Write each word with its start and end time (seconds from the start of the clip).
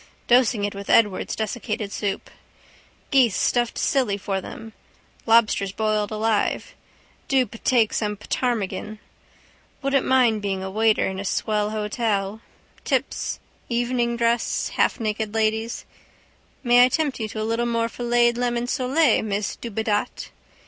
Dosing 0.25 0.63
it 0.63 0.73
with 0.73 0.89
Edwards' 0.89 1.35
desiccated 1.35 1.91
soup. 1.91 2.31
Geese 3.11 3.35
stuffed 3.37 3.77
silly 3.77 4.17
for 4.17 4.41
them. 4.41 4.73
Lobsters 5.27 5.71
boiled 5.71 6.09
alive. 6.09 6.73
Do 7.27 7.45
ptake 7.45 7.93
some 7.93 8.17
ptarmigan. 8.17 8.97
Wouldn't 9.83 10.03
mind 10.07 10.41
being 10.41 10.63
a 10.63 10.71
waiter 10.71 11.05
in 11.07 11.19
a 11.19 11.23
swell 11.23 11.69
hotel. 11.69 12.41
Tips, 12.83 13.37
evening 13.69 14.17
dress, 14.17 14.71
halfnaked 14.75 15.35
ladies. 15.35 15.85
May 16.63 16.83
I 16.83 16.89
tempt 16.89 17.19
you 17.19 17.27
to 17.27 17.41
a 17.43 17.45
little 17.45 17.67
more 17.67 17.87
filleted 17.87 18.39
lemon 18.39 18.65
sole, 18.65 19.21
miss 19.21 19.55
Dubedat? 19.57 20.31